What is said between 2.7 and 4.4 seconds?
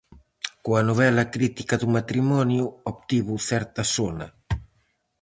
obtivo certa sona.